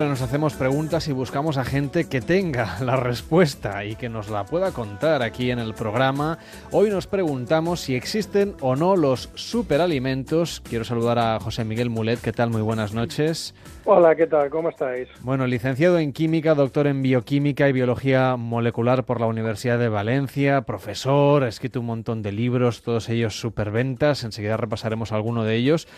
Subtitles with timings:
[0.00, 4.44] Nos hacemos preguntas y buscamos a gente que tenga la respuesta y que nos la
[4.44, 6.38] pueda contar aquí en el programa.
[6.70, 10.60] Hoy nos preguntamos si existen o no los superalimentos.
[10.60, 12.20] Quiero saludar a José Miguel Mulet.
[12.20, 12.50] ¿Qué tal?
[12.50, 13.56] Muy buenas noches.
[13.86, 14.50] Hola, ¿qué tal?
[14.50, 15.08] ¿Cómo estáis?
[15.22, 20.60] Bueno, licenciado en Química, doctor en Bioquímica y Biología Molecular por la Universidad de Valencia,
[20.60, 24.22] profesor, ha escrito un montón de libros, todos ellos superventas.
[24.22, 25.88] Enseguida repasaremos alguno de ellos.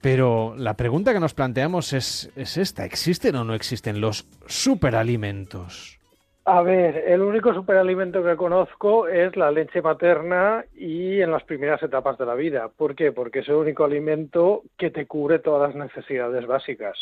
[0.00, 6.00] Pero la pregunta que nos planteamos es, es esta, ¿existen o no existen los superalimentos?
[6.46, 11.82] A ver, el único superalimento que conozco es la leche materna y en las primeras
[11.82, 12.68] etapas de la vida.
[12.74, 13.12] ¿Por qué?
[13.12, 16.96] Porque es el único alimento que te cubre todas las necesidades básicas.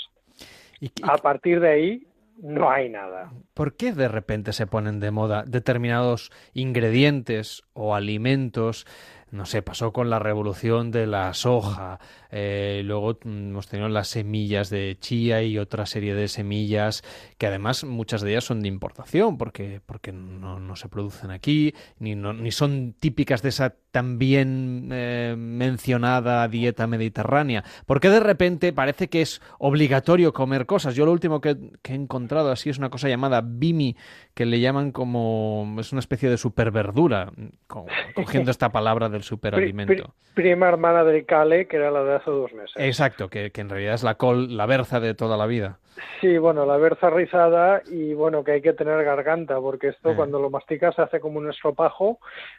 [0.81, 2.07] ¿Y, A partir de ahí
[2.43, 3.31] no hay nada.
[3.55, 8.87] ¿Por qué de repente se ponen de moda determinados ingredientes o alimentos
[9.31, 12.01] no sé, pasó con la revolución de la soja,
[12.31, 17.03] eh, luego mm, hemos tenido las semillas de chía y otra serie de semillas
[17.37, 21.75] que además muchas de ellas son de importación porque, porque no, no se producen aquí,
[21.99, 27.65] ni, no, ni son típicas de esa también eh, mencionada dieta mediterránea.
[27.85, 30.95] ¿Por qué de repente parece que es obligatorio comer cosas?
[30.95, 33.97] Yo lo último que, que he encontrado así es una cosa llamada bimi,
[34.35, 37.33] que le llaman como, es una especie de superverdura,
[38.15, 40.15] cogiendo esta palabra de el superalimento.
[40.33, 42.77] prima hermana del cale, que era la de hace dos meses.
[42.77, 45.81] Exacto, que, en realidad es la col, la berza de toda la vida.
[46.21, 50.17] Sí, bueno, la berza rizada y bueno, que hay que tener garganta, porque esto eh.
[50.17, 52.19] cuando lo masticas se hace como un estropajo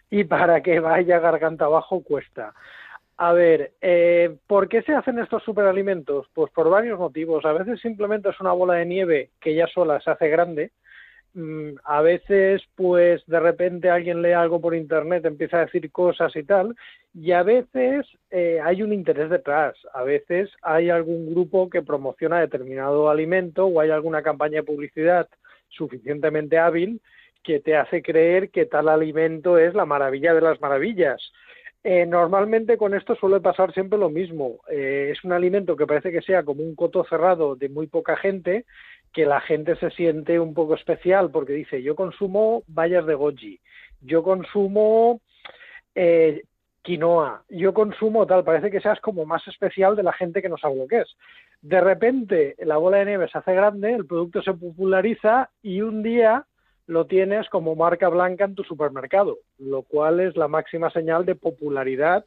[0.09, 2.53] y para que vaya garganta abajo cuesta.
[3.17, 6.27] A ver, eh, ¿por qué se hacen estos superalimentos?
[6.33, 7.43] Pues por varios motivos.
[7.45, 10.71] A veces simplemente es una bola de nieve que ya sola se hace grande
[11.83, 16.43] a veces pues de repente alguien lee algo por internet, empieza a decir cosas y
[16.43, 16.75] tal,
[17.13, 22.39] y a veces eh, hay un interés detrás, a veces hay algún grupo que promociona
[22.39, 25.27] determinado alimento o hay alguna campaña de publicidad
[25.69, 27.01] suficientemente hábil
[27.43, 31.31] que te hace creer que tal alimento es la maravilla de las maravillas.
[31.83, 34.59] Eh, normalmente con esto suele pasar siempre lo mismo.
[34.69, 38.17] Eh, es un alimento que parece que sea como un coto cerrado de muy poca
[38.17, 38.65] gente
[39.13, 43.59] que la gente se siente un poco especial porque dice, yo consumo bayas de goji,
[44.01, 45.21] yo consumo
[45.95, 46.43] eh,
[46.81, 50.57] quinoa, yo consumo tal, parece que seas como más especial de la gente que no
[50.57, 51.15] sabe lo que es.
[51.61, 56.03] De repente la bola de nieve se hace grande, el producto se populariza y un
[56.03, 56.45] día
[56.87, 61.35] lo tienes como marca blanca en tu supermercado, lo cual es la máxima señal de
[61.35, 62.25] popularidad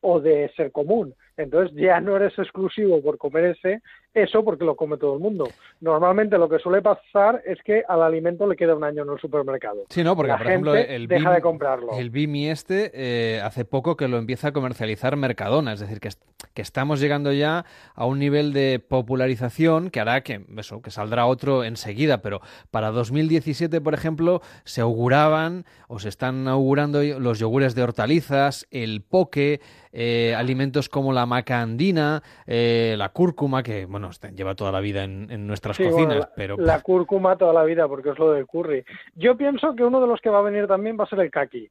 [0.00, 1.14] o de ser común.
[1.38, 3.80] Entonces ya no eres exclusivo por comer ese,
[4.12, 5.48] eso porque lo come todo el mundo.
[5.80, 9.20] Normalmente lo que suele pasar es que al alimento le queda un año en el
[9.20, 9.84] supermercado.
[9.88, 11.92] Sí, no, porque por ejemplo el deja de comprarlo.
[11.92, 16.08] El Bimi este eh, hace poco que lo empieza a comercializar Mercadona, es decir, que,
[16.54, 21.26] que estamos llegando ya a un nivel de popularización que hará que eso, que saldrá
[21.26, 22.40] otro enseguida, pero
[22.72, 29.02] para 2017, por ejemplo, se auguraban o se están augurando los yogures de hortalizas, el
[29.02, 29.60] poke,
[29.92, 35.04] eh, alimentos como la maca andina, eh, la cúrcuma, que bueno, lleva toda la vida
[35.04, 36.56] en, nuestras cocinas, la, pero...
[36.56, 38.84] La cúrcuma toda la vida, porque es lo del curry.
[39.14, 41.30] Yo pienso que uno de los que va a venir también va a ser el
[41.30, 41.70] kaki.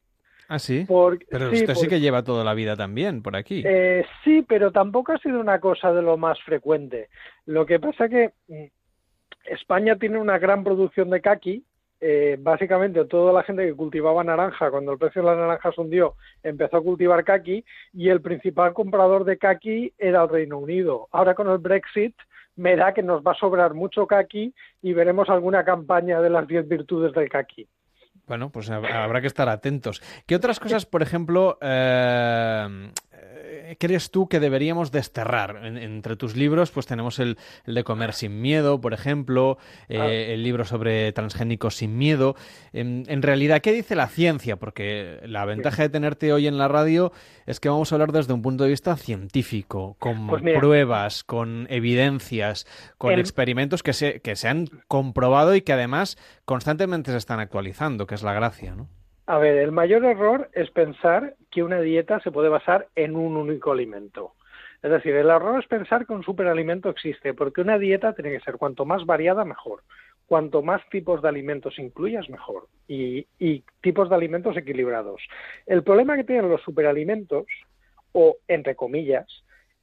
[0.49, 0.85] Ah, sí.
[1.29, 3.63] pero usted sí que lleva toda la vida también por aquí.
[3.65, 7.09] Eh, sí, pero tampoco ha sido una cosa de lo más frecuente.
[7.45, 8.63] Lo que pasa que mm,
[9.45, 11.63] España tiene una gran producción de kaki,
[11.99, 15.81] eh, básicamente toda la gente que cultivaba naranja, cuando el precio de la naranja se
[15.81, 17.63] hundió, empezó a cultivar kaki
[17.93, 21.07] y el principal comprador de kaki era el Reino Unido.
[21.11, 22.15] Ahora con el Brexit
[22.55, 26.47] me da que nos va a sobrar mucho kaki y veremos alguna campaña de las
[26.47, 27.67] 10 virtudes del kaki.
[28.27, 30.01] Bueno, pues habrá que estar atentos.
[30.25, 32.91] ¿Qué otras cosas, por ejemplo, eh,
[33.77, 35.65] crees tú que deberíamos desterrar?
[35.65, 39.57] entre tus libros, pues tenemos el, de Comer sin miedo, por ejemplo,
[39.89, 40.07] eh, ah.
[40.07, 42.35] el libro sobre transgénicos sin miedo.
[42.73, 44.57] En, realidad, ¿qué dice la ciencia?
[44.57, 47.11] Porque la ventaja de tenerte hoy en la radio
[47.45, 51.67] es que vamos a hablar desde un punto de vista científico, con pues pruebas, con
[51.69, 52.67] evidencias,
[52.97, 58.07] con experimentos que se, que se han comprobado y que además constantemente se están actualizando,
[58.07, 58.87] que es la gracia, ¿no?
[59.27, 63.35] A ver, el mayor error es pensar que una dieta se puede basar en un
[63.35, 64.31] único alimento.
[64.81, 68.39] Es decir, el error es pensar que un superalimento existe, porque una dieta tiene que
[68.39, 69.83] ser cuanto más variada, mejor.
[70.27, 72.67] Cuanto más tipos de alimentos incluyas, mejor.
[72.87, 75.21] Y, y tipos de alimentos equilibrados.
[75.65, 77.45] El problema que tienen los superalimentos,
[78.13, 79.27] o entre comillas,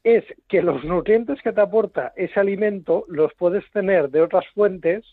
[0.04, 5.04] es que los nutrientes que te aporta ese alimento los puedes tener de otras fuentes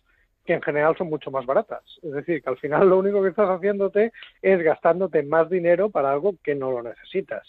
[0.46, 1.84] que en general son mucho más baratas.
[2.02, 4.12] Es decir, que al final lo único que estás haciéndote
[4.42, 7.48] es gastándote más dinero para algo que no lo necesitas.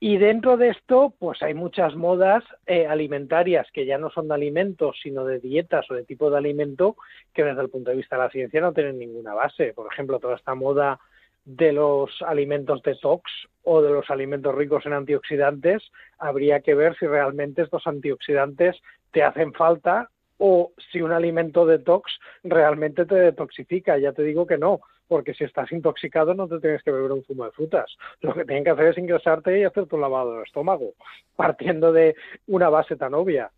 [0.00, 4.34] Y dentro de esto, pues hay muchas modas eh, alimentarias que ya no son de
[4.34, 6.96] alimentos, sino de dietas o de tipo de alimento
[7.34, 9.72] que desde el punto de vista de la ciencia no tienen ninguna base.
[9.74, 11.00] Por ejemplo, toda esta moda
[11.44, 13.22] de los alimentos detox
[13.64, 15.82] o de los alimentos ricos en antioxidantes,
[16.18, 18.76] habría que ver si realmente estos antioxidantes
[19.10, 23.98] te hacen falta o si un alimento detox realmente te detoxifica.
[23.98, 27.24] Ya te digo que no, porque si estás intoxicado no te tienes que beber un
[27.24, 27.96] zumo de frutas.
[28.20, 30.94] Lo que tienen que hacer es ingresarte y hacer tu lavado del estómago,
[31.36, 32.14] partiendo de
[32.46, 33.50] una base tan obvia.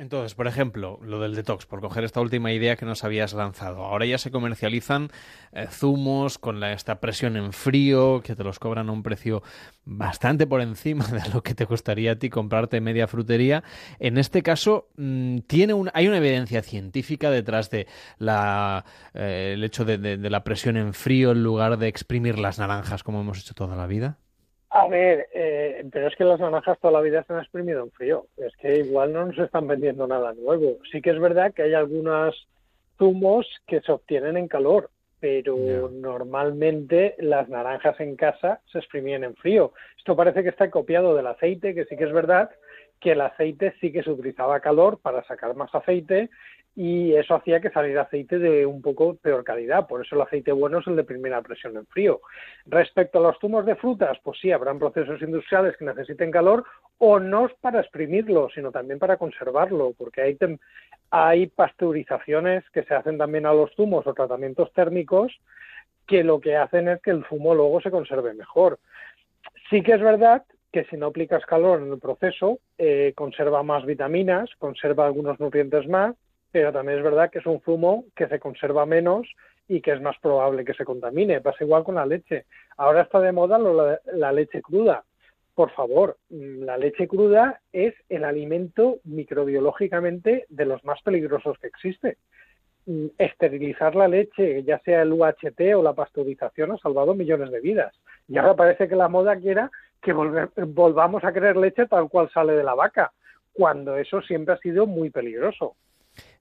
[0.00, 3.84] Entonces, por ejemplo, lo del detox, por coger esta última idea que nos habías lanzado.
[3.84, 5.10] Ahora ya se comercializan
[5.52, 9.42] eh, zumos con esta presión en frío, que te los cobran a un precio
[9.84, 13.62] bastante por encima de lo que te costaría a ti comprarte media frutería.
[13.98, 17.86] En este caso, mm, tiene un, hay una evidencia científica detrás de
[18.16, 23.02] la, eh, el hecho de la presión en frío en lugar de exprimir las naranjas
[23.02, 24.16] como hemos hecho toda la vida.
[24.80, 27.90] A ver, eh, pero es que las naranjas toda la vida se han exprimido en
[27.90, 28.26] frío.
[28.38, 30.78] Es que igual no nos están vendiendo nada nuevo.
[30.90, 32.48] Sí que es verdad que hay algunos
[32.96, 34.88] zumos que se obtienen en calor,
[35.20, 39.74] pero normalmente las naranjas en casa se exprimían en frío.
[39.98, 42.50] Esto parece que está copiado del aceite, que sí que es verdad
[43.00, 46.30] que el aceite sí que se utilizaba calor para sacar más aceite
[46.76, 49.86] y eso hacía que saliera aceite de un poco peor calidad.
[49.86, 52.20] Por eso el aceite bueno es el de primera presión en frío.
[52.66, 56.64] Respecto a los zumos de frutas, pues sí, habrán procesos industriales que necesiten calor
[56.98, 60.38] o no para exprimirlo, sino también para conservarlo, porque hay,
[61.10, 65.32] hay pasteurizaciones que se hacen también a los zumos o tratamientos térmicos
[66.06, 68.78] que lo que hacen es que el zumo luego se conserve mejor.
[69.70, 73.84] Sí que es verdad que si no aplicas calor en el proceso, eh, conserva más
[73.84, 76.16] vitaminas, conserva algunos nutrientes más,
[76.52, 79.28] pero también es verdad que es un zumo que se conserva menos
[79.68, 81.40] y que es más probable que se contamine.
[81.40, 82.46] Pasa igual con la leche.
[82.76, 85.04] Ahora está de moda la, leche cruda.
[85.54, 91.68] Por favor, mm, la leche cruda es el alimento microbiológicamente de los más peligrosos que
[91.68, 92.16] existe.
[92.86, 97.60] Mm, esterilizar la leche, ya sea el UHT o la pasteurización, ha salvado millones de
[97.60, 97.94] vidas.
[98.26, 99.70] Y ahora parece que la moda quiera
[100.02, 103.12] que volvamos a querer leche tal cual sale de la vaca,
[103.52, 105.76] cuando eso siempre ha sido muy peligroso.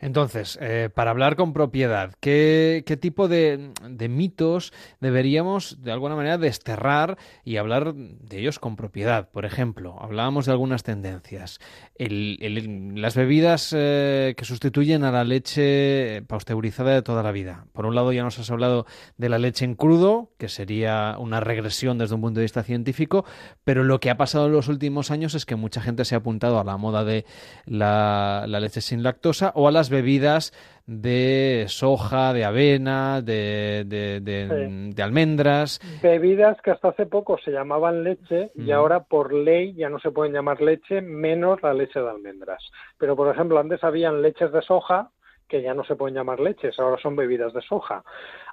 [0.01, 3.73] Entonces, eh, para hablar con propiedad, ¿qué, tipo de,
[4.09, 9.29] mitos deberíamos de alguna manera desterrar y hablar de ellos con propiedad?
[9.29, 11.59] Por ejemplo, hablábamos de algunas tendencias.
[11.97, 17.65] las bebidas eh, que sustituyen a la leche pasteurizada de toda la vida.
[17.73, 18.85] Por un lado, ya nos has hablado
[19.17, 23.25] de la leche en crudo, que sería una regresión desde un punto de vista científico,
[23.65, 26.19] pero lo que ha pasado en los últimos años es que mucha gente se ha
[26.19, 27.25] apuntado a la moda de
[27.65, 30.53] la, la leche sin lactosa o a las bebidas
[30.85, 35.79] de soja, de avena, de, de, almendras.
[36.01, 40.11] Bebidas que hasta hace poco se llamaban leche y ahora por ley ya no se
[40.11, 42.63] pueden llamar leche menos la leche de almendras.
[42.97, 45.11] Pero por ejemplo antes habían leches de soja
[45.47, 48.03] que ya no se pueden llamar leches, ahora son bebidas de soja.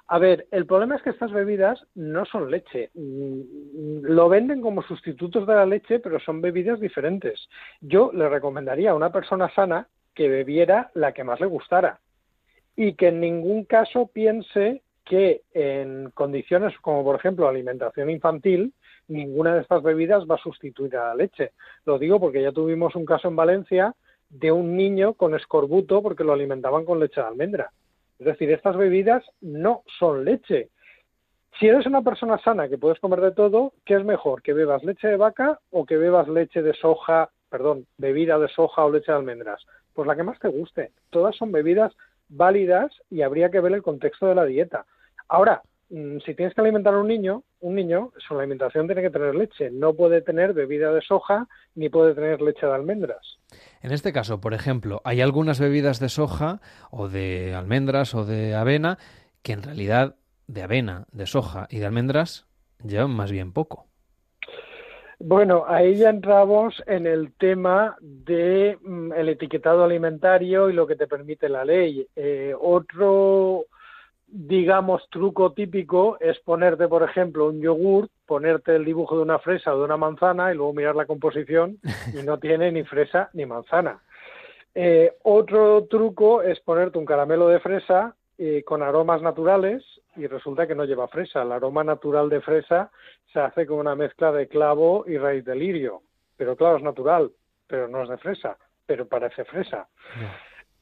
[0.07, 2.91] A ver, el problema es que estas bebidas no son leche.
[2.95, 7.47] Mm, lo venden como sustitutos de la leche, pero son bebidas diferentes.
[7.81, 11.99] Yo le recomendaría a una persona sana que bebiera la que más le gustara
[12.75, 18.73] y que en ningún caso piense que en condiciones como por ejemplo alimentación infantil
[19.07, 21.51] ninguna de estas bebidas va a sustituir a la leche.
[21.85, 23.93] Lo digo porque ya tuvimos un caso en Valencia
[24.27, 27.69] de un niño con escorbuto porque lo alimentaban con leche de almendra.
[28.17, 30.69] Es decir, estas bebidas no son leche.
[31.59, 34.41] Si eres una persona sana que puedes comer de todo, ¿qué es mejor?
[34.41, 38.83] ¿Que bebas leche de vaca o que bebas leche de soja, perdón, bebida de soja
[38.83, 39.63] o leche de almendras?
[39.97, 40.91] Pues la que más te guste.
[41.09, 41.91] Todas son bebidas
[42.29, 44.85] válidas y habría que ver el contexto de la dieta.
[45.27, 49.09] Ahora, mm, si tienes que alimentar a un niño, un niño, su alimentación tiene que
[49.09, 49.71] tener leche.
[49.71, 53.39] No puede tener bebida de soja ni puede tener leche de almendras.
[53.81, 56.61] En este caso, por ejemplo, hay algunas bebidas de soja
[56.91, 58.99] o de almendras o de avena
[59.41, 60.13] que en realidad
[60.45, 62.45] de avena, de soja y de almendras
[62.83, 63.87] llevan más bien poco.
[65.19, 70.95] Bueno, ahí ya entramos en el tema de mm, el etiquetado alimentario y lo que
[70.95, 72.07] te permite la ley.
[72.15, 73.65] Eh, otro,
[74.27, 79.73] digamos, truco típico es ponerte, por ejemplo, un yogur, ponerte el dibujo de una fresa
[79.73, 81.79] o de una manzana y luego mirar la composición
[82.13, 83.99] y no tiene ni fresa ni manzana.
[84.75, 89.83] Eh, otro truco es ponerte un caramelo de fresa eh, con aromas naturales
[90.15, 91.41] y resulta que no lleva fresa.
[91.41, 92.91] El aroma natural de fresa
[93.33, 96.01] se hace con una mezcla de clavo y raíz de lirio.
[96.35, 97.31] Pero claro, es natural,
[97.67, 99.87] pero no es de fresa, pero parece fresa.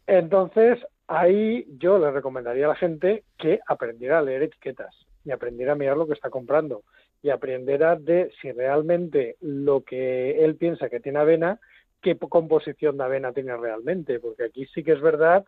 [0.08, 4.94] Entonces, ahí yo le recomendaría a la gente que aprendiera a leer etiquetas
[5.24, 6.84] y aprendiera a mirar lo que está comprando.
[7.24, 11.60] y aprendiera de si realmente lo que él piensa que tiene avena,
[12.00, 15.44] qué composición de avena tiene realmente, porque aquí sí que es verdad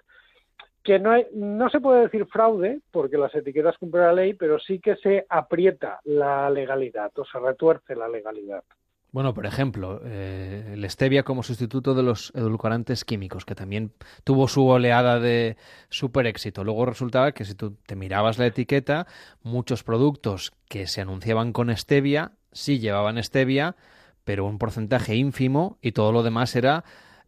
[0.88, 4.79] que no, no se puede decir fraude, porque las etiquetas cumplen la ley, pero sí
[4.79, 8.63] que se aprieta la legalidad o se retuerce la legalidad.
[9.12, 13.91] Bueno, por ejemplo, eh, el stevia como sustituto de los edulcorantes químicos, que también
[14.24, 15.58] tuvo su oleada de
[15.89, 16.63] super éxito.
[16.63, 19.08] Luego resultaba que si tú te mirabas la etiqueta,
[19.44, 23.75] muchos productos que se anunciaban con stevia sí llevaban stevia,
[24.24, 26.86] pero un porcentaje ínfimo y todo lo demás era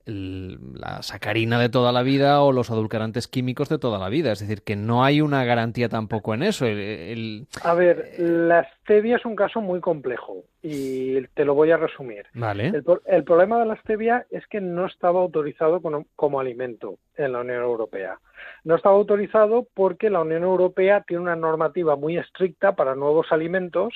[0.09, 4.31] la sacarina de toda la vida o los adulterantes químicos de toda la vida.
[4.31, 6.65] Es decir, que no hay una garantía tampoco en eso.
[6.65, 12.25] A ver, la stevia es un caso muy complejo y te lo voy a resumir.
[12.33, 12.71] Vale.
[13.05, 15.81] El, problema de la stevia es que no estaba autorizado
[16.15, 18.19] como alimento en la Unión Europea.
[18.63, 23.93] No estaba autorizado porque la Unión Europea tiene una normativa muy estricta para nuevos alimentos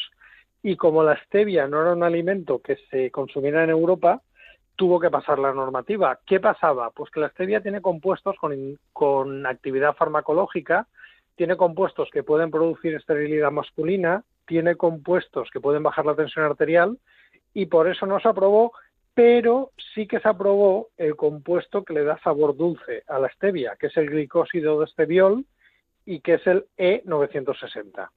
[0.62, 4.22] y como la stevia no era un alimento que se consumiera en Europa,
[4.76, 6.20] tuvo que pasar la normativa.
[6.26, 6.92] ¿Qué pasaba?
[6.92, 10.88] Pues que la stevia tiene compuestos con, actividad farmacológica,
[11.36, 16.98] tiene compuestos que pueden producir esterilidad masculina, tiene compuestos que pueden bajar la tensión arterial
[17.54, 18.74] y por eso no se aprobó,
[19.14, 23.76] pero sí que se aprobó el compuesto que le da sabor dulce a la stevia,
[23.80, 25.46] que es el glicósido de esteviol
[26.06, 28.10] y que es el E960.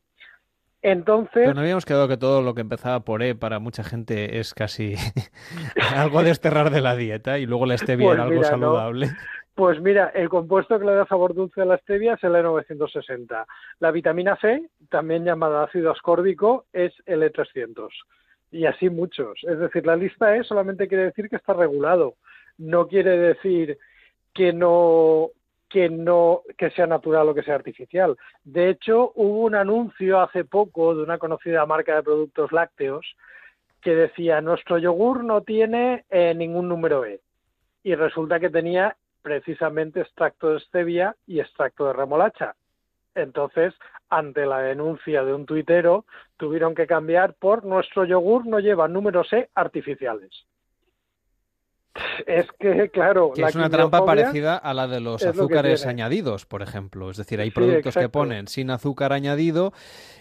[0.83, 1.33] Entonces.
[1.33, 4.55] Pero no habíamos quedado que todo lo que empezaba por E para mucha gente es
[4.55, 4.95] casi
[5.97, 9.09] algo a desterrar de la dieta y luego la stevia pues era algo saludable.
[9.57, 13.47] Pues mira, el compuesto que le da sabor dulce a la stevia es el E960.
[13.79, 17.89] La vitamina C, también llamada ácido ascórbico, es el E300.
[18.51, 19.41] Y así muchos.
[19.45, 22.17] Es decir, la lista E solamente quiere decir que está regulado.
[22.59, 23.79] No quiere decir
[24.35, 25.31] que no
[25.69, 28.17] que no que sea natural o que sea artificial.
[28.45, 33.17] De hecho, hubo un anuncio hace poco de una conocida marca de productos lácteos
[33.81, 37.21] que decía nuestro yogur no tiene eh, ningún número E
[37.83, 42.55] y resulta que tenía precisamente extracto de stevia y extracto de remolacha.
[43.15, 43.75] Entonces,
[44.11, 46.05] ante la denuncia de un tuitero,
[46.37, 50.47] tuvieron que cambiar por nuestro yogur no lleva números E artificiales.
[52.27, 53.33] Es que, claro.
[53.37, 57.11] es una trampa parecida a la de los azúcares añadidos, por ejemplo.
[57.11, 59.73] Es decir, hay productos que ponen sin azúcar añadido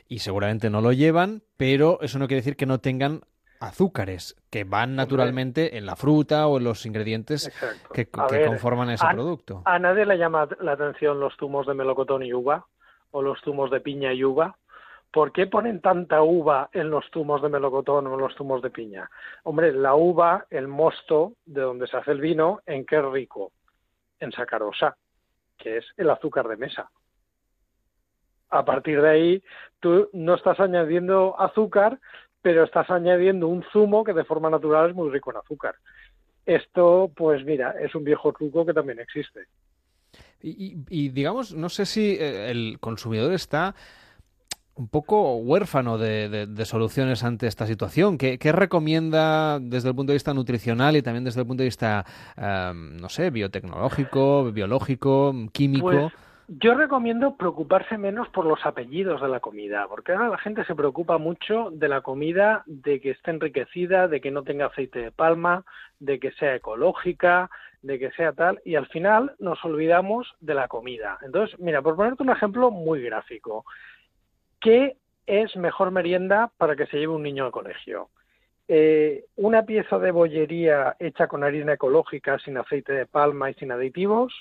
[0.08, 3.22] y seguramente no lo llevan, pero eso no quiere decir que no tengan
[3.60, 7.52] azúcares que van naturalmente en la fruta o en los ingredientes
[7.94, 9.62] que, conforman ese producto.
[9.66, 12.66] A nadie le llama la atención los zumos de melocotón y uva
[13.12, 14.58] o los zumos de piña y uva
[15.16, 18.70] ¿Por qué ponen tanta uva en los zumos de melocotón o en los zumos de
[18.70, 19.10] piña?
[19.44, 23.54] Hombre, la uva, el mosto de donde se hace el vino, ¿en qué es rico?
[24.20, 24.98] En sacarosa,
[25.58, 26.90] que es el azúcar de mesa.
[28.50, 29.44] A partir de ahí,
[29.80, 31.98] tú no estás añadiendo azúcar,
[32.42, 35.76] pero estás añadiendo un zumo que de forma natural es muy rico en azúcar.
[36.46, 39.46] Esto, pues mira, es un viejo truco que también existe.
[40.42, 43.74] Y, digamos, no sé si eh, el consumidor está
[44.76, 48.18] un poco huérfano de, soluciones ante esta situación.
[48.18, 52.06] ¿Qué, recomienda desde el punto de vista nutricional y también desde el punto de vista,
[52.36, 55.90] em, no sé, biotecnológico, biológico, químico?
[55.90, 56.14] Pues,
[56.48, 60.76] yo recomiendo preocuparse menos por los apellidos de la comida, porque ahora la gente se
[60.76, 65.12] preocupa mucho de la comida, de que esté enriquecida, de que no tenga aceite de
[65.12, 65.64] palma,
[66.00, 67.50] de que sea ecológica,
[67.82, 71.18] de que sea tal, y al final nos olvidamos de la comida.
[71.24, 73.66] Entonces, mira, por ponerte un ejemplo muy gráfico,
[74.66, 78.10] ¿Qué es mejor merienda para que se lleve un niño al colegio?
[78.68, 83.72] Eh, una pieza de bollería hecha con harina ecológica, sin aceite de palma y sin
[83.72, 84.34] aditivos,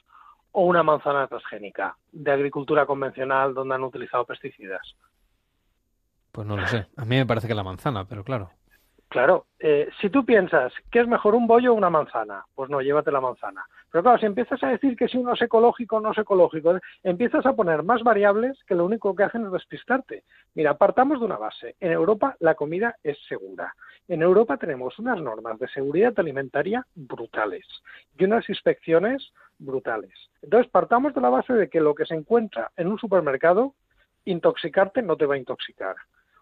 [0.53, 4.97] o una manzana transgénica de agricultura convencional donde han utilizado pesticidas.
[6.33, 6.87] Pues no lo sé.
[6.97, 8.51] A mí me parece que la manzana, pero claro.
[9.15, 12.81] Claro, eh, si tú piensas que es mejor un bollo o una manzana, pues no,
[12.81, 13.65] llévate la manzana.
[13.89, 16.81] Pero claro, si empiezas a decir que si uno es ecológico o no es ecológico,
[17.05, 20.25] empiezas a poner más variables que lo único que hacen es despistarte.
[20.57, 21.77] Mira, partamos de una base.
[21.79, 23.73] En Europa la comida es segura.
[24.09, 27.69] En Europa tenemos unas normas de seguridad alimentaria brutales
[28.19, 30.13] y unas inspecciones brutales.
[30.43, 33.77] Entonces, partamos de la base de que lo que se encuentra en un supermercado,
[34.25, 35.95] intoxicarte no te va a intoxicar.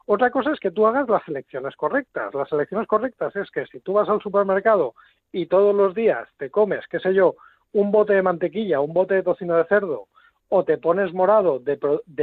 [0.06, 2.34] Otra cosa es que tú hagas las elecciones correctas.
[2.34, 4.94] Las elecciones correctas es que si tú vas al supermercado
[5.30, 7.36] y todos los días te comes, qué sé yo,
[7.72, 10.08] un bote de mantequilla, un bote de tocino de cerdo,
[10.48, 11.78] o te pones morado de,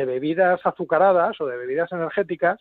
[0.06, 2.60] bebidas azucaradas o de bebidas energéticas,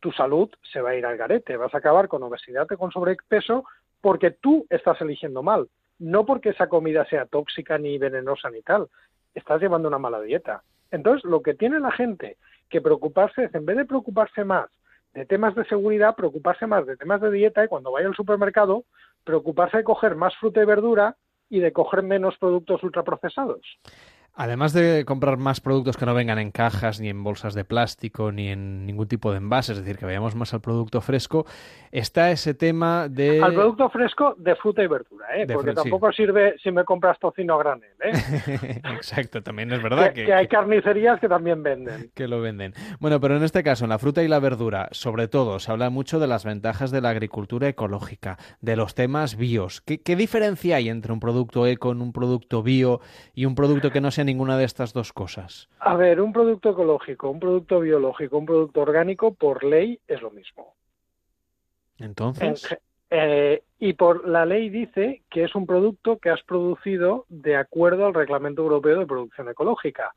[0.00, 1.56] tu salud se va a ir al garete.
[1.56, 3.64] Vas a acabar con obesidad y con sobrepeso
[4.02, 5.68] porque tú estás eligiendo mal,
[5.98, 8.88] no porque esa comida sea tóxica ni venenosa ni tal.
[9.34, 10.62] Estás llevando una mala dieta.
[10.90, 12.36] Entonces, lo que tiene la gente
[12.68, 14.66] que preocuparse es, en vez de preocuparse más
[15.14, 18.84] de temas de seguridad, preocuparse más de temas de dieta y cuando vaya al supermercado,
[19.24, 21.16] preocuparse de coger más fruta y verdura
[21.48, 23.62] y de coger menos productos ultraprocesados.
[24.38, 28.32] Además de comprar más productos que no vengan en cajas, ni en bolsas de plástico,
[28.32, 31.46] ni en ningún tipo de envase, es decir, que vayamos más al producto fresco,
[31.90, 33.42] está ese tema de...
[33.42, 35.46] Al producto fresco de fruta y verdura, ¿eh?
[35.50, 37.88] porque tampoco sirve si me compras tocino a granel.
[38.02, 38.80] ¿eh?
[38.94, 40.34] Exacto, también es verdad que, que...
[40.34, 42.10] hay carnicerías que también venden.
[42.14, 42.74] Que lo venden.
[43.00, 45.88] Bueno, pero en este caso, en la fruta y la verdura, sobre todo, se habla
[45.88, 49.80] mucho de las ventajas de la agricultura ecológica, de los temas bios.
[49.80, 53.00] ¿Qué, qué diferencia hay entre un producto eco, un producto bio
[53.34, 55.68] y un producto que no sea ninguna de estas dos cosas?
[55.78, 60.30] A ver, un producto ecológico, un producto biológico, un producto orgánico, por ley es lo
[60.30, 60.74] mismo.
[61.98, 62.76] Entonces.
[63.08, 68.06] Eh, y por la ley dice que es un producto que has producido de acuerdo
[68.06, 70.12] al Reglamento Europeo de Producción Ecológica.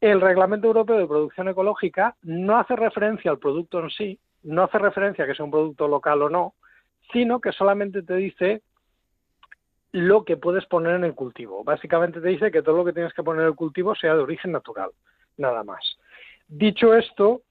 [0.00, 4.78] El Reglamento Europeo de Producción Ecológica no hace referencia al producto en sí, no hace
[4.78, 6.54] referencia a que sea un producto local o no,
[7.12, 8.62] sino que solamente te dice
[9.94, 11.62] lo que puedes poner en el cultivo.
[11.62, 14.22] Básicamente te dice que todo lo que tienes que poner en el cultivo sea de
[14.22, 14.90] origen natural,
[15.36, 15.98] nada más.
[16.48, 17.42] Dicho esto,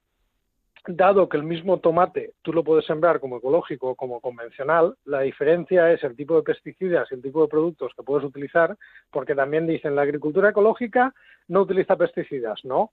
[0.85, 5.21] dado que el mismo tomate tú lo puedes sembrar como ecológico o como convencional, la
[5.21, 8.75] diferencia es el tipo de pesticidas y el tipo de productos que puedes utilizar,
[9.09, 11.13] porque también dicen la agricultura ecológica
[11.47, 12.91] no utiliza pesticidas, no,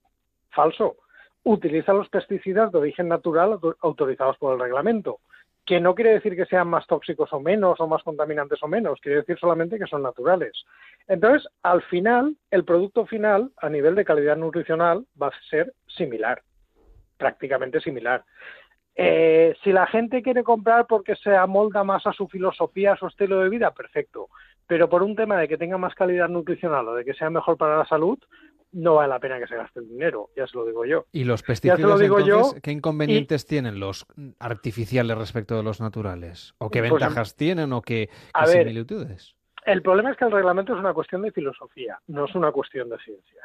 [0.51, 0.99] falso,
[1.43, 5.19] utiliza los pesticidas de origen natural autorizados por el reglamento
[5.71, 8.99] que no quiere decir que sean más tóxicos o menos, o más contaminantes o menos,
[9.01, 10.65] quiere decir solamente que son naturales.
[11.07, 16.43] Entonces, al final, el producto final, a nivel de calidad nutricional, va a ser similar,
[17.17, 18.25] prácticamente similar.
[18.97, 23.07] Eh, si la gente quiere comprar porque se amolda más a su filosofía, a su
[23.07, 24.27] estilo de vida, perfecto.
[24.67, 27.57] Pero por un tema de que tenga más calidad nutricional o de que sea mejor
[27.57, 28.19] para la salud,
[28.73, 31.07] no vale la pena que se gaste el dinero, ya se lo digo yo.
[31.13, 34.07] ¿Y los pesticidas, entonces, qué inconvenientes tienen los
[34.39, 36.55] artificiales respecto de los naturales?
[36.59, 38.09] ¿O qué pues, ventajas tienen o qué,
[38.47, 39.35] similitudes?
[39.67, 42.89] el problema es que el reglamento es una cuestión de filosofía, no es una cuestión
[42.89, 43.43] de ciencia.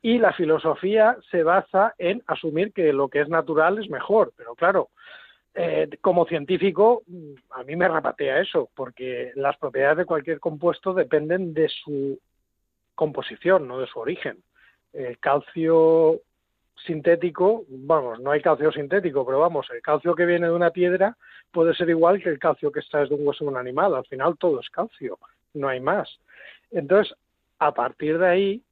[0.00, 4.54] Y la filosofía se basa en asumir que lo que es natural es mejor, pero
[4.54, 4.90] claro,
[5.54, 7.02] eh, como científico,
[7.50, 12.20] a mí me rapatea eso, porque las propiedades de cualquier compuesto dependen de su
[12.94, 14.38] composición, no de su origen
[14.98, 16.20] el calcio
[16.86, 21.16] sintético, vamos, no hay calcio sintético, pero vamos, el calcio que viene de una piedra
[21.52, 24.06] puede ser igual que el calcio que está de un hueso de un animal, al
[24.06, 25.18] final todo es calcio,
[25.54, 26.08] no hay más.
[26.70, 27.14] Entonces,
[27.58, 28.62] a partir de ahí,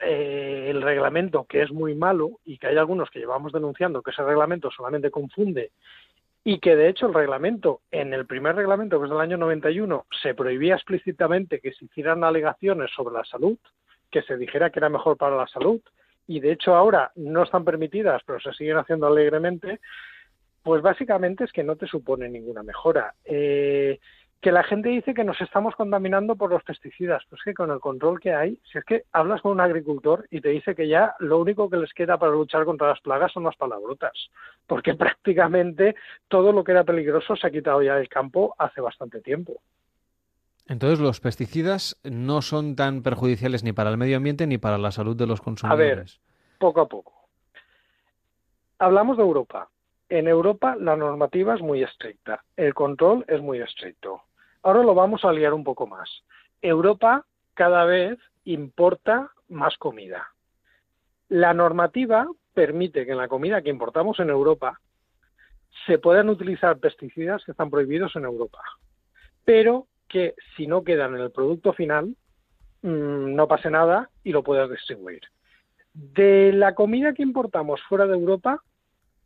[0.00, 4.10] eh, el reglamento, que es muy malo y que hay algunos que llevamos denunciando que
[4.10, 5.70] ese reglamento solamente confunde
[6.42, 10.06] y que de hecho el reglamento, en el primer reglamento, que es del año 91,
[10.22, 13.56] se prohibía explícitamente que se hicieran alegaciones sobre la salud,
[14.14, 15.80] que se dijera que era mejor para la salud
[16.28, 19.80] y de hecho ahora no están permitidas pero se siguen haciendo alegremente,
[20.62, 23.12] pues básicamente es que no te supone ninguna mejora.
[23.24, 23.98] Eh,
[24.40, 27.80] que la gente dice que nos estamos contaminando por los pesticidas, pues que con el
[27.80, 31.16] control que hay, si es que hablas con un agricultor y te dice que ya
[31.18, 34.30] lo único que les queda para luchar contra las plagas son las palabrotas,
[34.68, 35.96] porque prácticamente
[36.28, 39.60] todo lo que era peligroso se ha quitado ya del campo hace bastante tiempo.
[40.66, 44.92] Entonces, los pesticidas no son tan perjudiciales ni para el medio ambiente ni para la
[44.92, 45.92] salud de los consumidores.
[45.92, 46.06] A ver,
[46.58, 47.12] poco a poco.
[48.78, 49.68] Hablamos de Europa.
[50.08, 54.22] En Europa la normativa es muy estricta, el control es muy estricto.
[54.62, 56.08] Ahora lo vamos a liar un poco más.
[56.60, 60.34] Europa cada vez importa más comida.
[61.28, 64.80] La normativa permite que en la comida que importamos en Europa
[65.86, 68.60] se puedan utilizar pesticidas que están prohibidos en Europa.
[69.44, 72.14] Pero que si no quedan en el producto final,
[72.82, 75.22] mm, no pase nada y lo puedas distribuir.
[75.92, 78.62] De la comida que importamos fuera de Europa,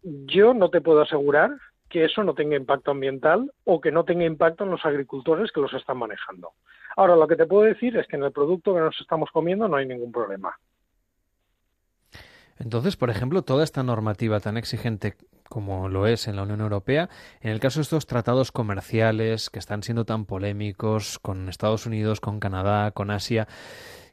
[0.03, 1.51] yo no te puedo asegurar
[1.91, 5.61] que eso no tenga impacto ambiental o que no tenga impacto en los agricultores que
[5.61, 6.53] los están manejando.
[6.97, 9.69] Ahora, lo que te puedo decir es que en el producto que nos estamos comiendo
[9.69, 10.59] no hay ningún problema.
[12.59, 15.17] Entonces, por ejemplo, toda esta normativa tan exigente
[15.49, 17.09] como lo es en la Unión Europea,
[17.41, 22.21] en el caso de estos tratados comerciales que están siendo tan polémicos con Estados Unidos,
[22.21, 23.49] con Canadá, con Asia,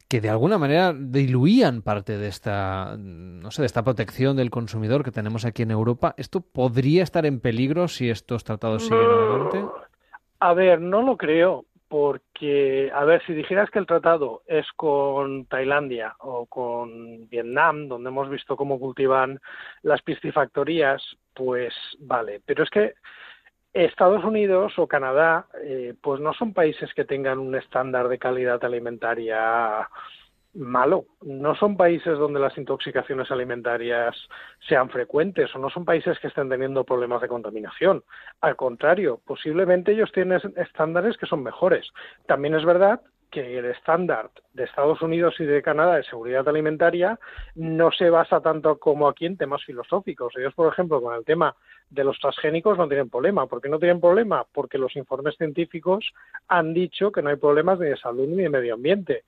[0.07, 5.03] que de alguna manera diluían parte de esta, no sé, de esta protección del consumidor
[5.03, 9.65] que tenemos aquí en Europa, ¿esto podría estar en peligro si estos tratados siguen adelante?
[10.39, 15.45] A ver, no lo creo, porque, a ver, si dijeras que el tratado es con
[15.45, 19.39] Tailandia o con Vietnam, donde hemos visto cómo cultivan
[19.83, 21.01] las piscifactorías,
[21.33, 22.93] pues vale, pero es que
[23.73, 28.63] Estados Unidos o Canadá, eh, pues no son países que tengan un estándar de calidad
[28.63, 29.89] alimentaria
[30.55, 31.05] malo.
[31.21, 34.15] No son países donde las intoxicaciones alimentarias
[34.67, 38.03] sean frecuentes o no son países que estén teniendo problemas de contaminación.
[38.41, 41.87] Al contrario, posiblemente ellos tienen estándares que son mejores.
[42.25, 47.19] También es verdad que el estándar de Estados Unidos y de Canadá de seguridad alimentaria
[47.55, 50.33] no se basa tanto como aquí en temas filosóficos.
[50.37, 51.53] Ellos, por ejemplo, con el tema
[51.89, 53.47] de los transgénicos no tienen problema.
[53.47, 54.45] ¿Por qué no tienen problema?
[54.53, 56.13] Porque los informes científicos
[56.47, 59.23] han dicho que no hay problemas ni de salud ni de medio ambiente.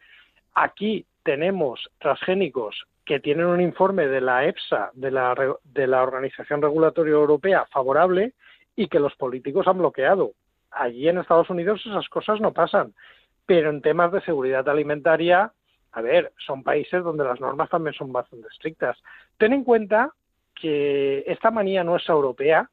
[0.54, 5.36] Aquí tenemos transgénicos que tienen un informe de la EFSA, de la,
[5.66, 8.32] de la Organización Regulatoria Europea, favorable
[8.78, 10.32] y que los políticos han bloqueado.
[10.72, 12.94] Allí en Estados Unidos esas cosas no pasan.
[13.46, 15.52] Pero en temas de seguridad alimentaria,
[15.92, 18.98] a ver, son países donde las normas también son bastante estrictas.
[19.38, 20.14] Ten en cuenta
[20.56, 22.70] que esta manía nuestra europea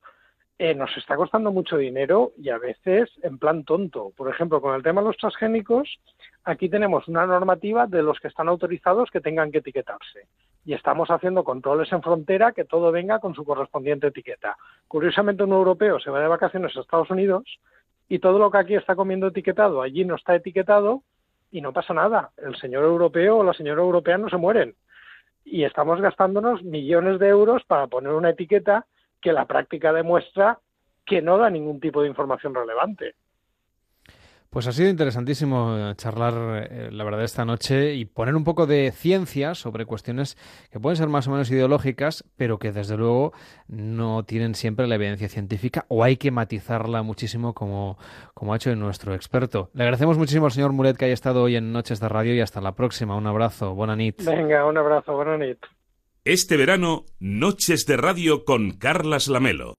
[0.61, 4.13] eh, nos está costando mucho dinero y a veces en plan tonto.
[4.17, 5.99] Por ejemplo, con el tema de los transgénicos,
[6.45, 10.27] aquí tenemos una normativa de los que están autorizados que tengan que etiquetarse.
[10.65, 14.57] Y estamos haciendo controles en frontera que todo venga con su correspondiente etiqueta.
[14.89, 17.45] Curiosamente, un europeo se va de vacaciones a Estados Unidos
[18.09, 21.03] y todo lo que aquí está comiendo etiquetado allí no está etiquetado
[21.51, 22.31] y no pasa nada.
[22.37, 24.75] El señor europeo o la señora europea no se mueren
[25.45, 28.87] y estamos gastándonos millones de euros para poner una etiqueta
[29.21, 30.59] que la práctica demuestra
[31.05, 33.15] que no da ningún tipo de información relevante.
[34.55, 38.69] Pues ha sido interesantísimo eh, charlar, eh, la verdad, esta noche y poner un poco
[38.69, 40.39] de ciencia sobre cuestiones
[40.71, 43.33] que pueden ser más o menos ideológicas, pero que desde luego
[43.67, 47.99] no tienen siempre la evidencia científica o hay que matizarla muchísimo como,
[48.33, 49.71] como ha hecho nuestro experto.
[49.75, 52.41] Le agradecemos muchísimo al señor Muret que haya estado hoy en Noches de Radio y
[52.41, 53.17] hasta la próxima.
[53.17, 53.75] Un abrazo.
[53.75, 54.23] Buena nit.
[54.25, 55.17] Venga, un abrazo.
[55.17, 55.59] Buena nit.
[56.25, 59.75] Este verano, Noches de Radio con Carlas Lamelo.